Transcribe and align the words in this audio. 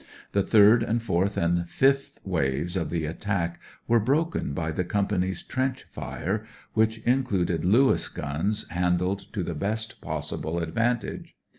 The 0.31 0.41
third 0.41 0.81
and 0.81 0.99
fourth 1.03 1.37
and 1.37 1.69
fifth 1.69 2.19
waves 2.25 2.75
of 2.75 2.89
the 2.89 3.05
attack 3.05 3.59
were 3.87 3.99
broken 3.99 4.51
by 4.55 4.71
the 4.71 4.83
company's 4.83 5.43
trench 5.43 5.83
fire, 5.83 6.43
which 6.73 6.97
included 7.05 7.63
Lewis 7.63 8.09
guns 8.09 8.67
handled 8.69 9.31
to 9.31 9.43
the 9.43 9.53
best 9.53 10.01
possible 10.01 10.57
advantage. 10.57 11.35